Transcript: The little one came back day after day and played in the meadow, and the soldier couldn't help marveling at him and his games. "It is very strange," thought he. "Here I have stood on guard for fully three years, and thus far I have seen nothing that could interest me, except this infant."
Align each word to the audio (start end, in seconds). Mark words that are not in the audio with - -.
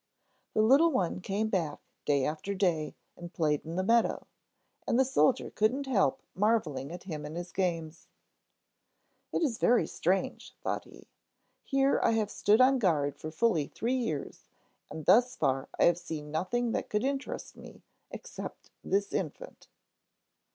The 0.55 0.63
little 0.63 0.89
one 0.91 1.21
came 1.21 1.49
back 1.49 1.79
day 2.05 2.25
after 2.25 2.55
day 2.55 2.95
and 3.15 3.31
played 3.31 3.63
in 3.63 3.75
the 3.75 3.83
meadow, 3.83 4.25
and 4.87 4.99
the 4.99 5.05
soldier 5.05 5.51
couldn't 5.51 5.85
help 5.85 6.23
marveling 6.33 6.91
at 6.91 7.03
him 7.03 7.23
and 7.23 7.37
his 7.37 7.51
games. 7.51 8.07
"It 9.31 9.43
is 9.43 9.59
very 9.59 9.85
strange," 9.85 10.55
thought 10.63 10.85
he. 10.85 11.05
"Here 11.63 11.99
I 12.03 12.13
have 12.13 12.31
stood 12.31 12.61
on 12.61 12.79
guard 12.79 13.15
for 13.15 13.29
fully 13.29 13.67
three 13.67 13.93
years, 13.93 14.47
and 14.89 15.05
thus 15.05 15.35
far 15.35 15.69
I 15.79 15.83
have 15.83 15.99
seen 15.99 16.31
nothing 16.31 16.71
that 16.71 16.89
could 16.89 17.03
interest 17.03 17.55
me, 17.55 17.83
except 18.09 18.71
this 18.83 19.13
infant." 19.13 19.67